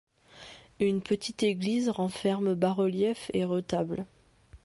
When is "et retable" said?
3.35-4.07